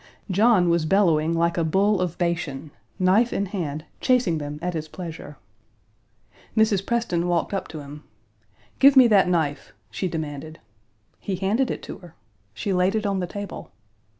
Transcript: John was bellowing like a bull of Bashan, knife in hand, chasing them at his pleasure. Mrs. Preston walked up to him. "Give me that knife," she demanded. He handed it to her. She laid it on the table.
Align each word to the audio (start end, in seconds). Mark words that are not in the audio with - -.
John 0.31 0.69
was 0.71 0.87
bellowing 0.87 1.35
like 1.37 1.59
a 1.59 1.63
bull 1.63 2.01
of 2.01 2.17
Bashan, 2.17 2.71
knife 2.97 3.31
in 3.31 3.45
hand, 3.45 3.85
chasing 3.99 4.39
them 4.39 4.57
at 4.59 4.73
his 4.73 4.87
pleasure. 4.87 5.37
Mrs. 6.57 6.83
Preston 6.83 7.27
walked 7.27 7.53
up 7.53 7.67
to 7.67 7.81
him. 7.81 8.03
"Give 8.79 8.95
me 8.97 9.05
that 9.09 9.29
knife," 9.29 9.73
she 9.91 10.07
demanded. 10.07 10.57
He 11.19 11.35
handed 11.35 11.69
it 11.69 11.83
to 11.83 11.99
her. 11.99 12.15
She 12.55 12.73
laid 12.73 12.95
it 12.95 13.05
on 13.05 13.19
the 13.19 13.27
table. 13.27 13.69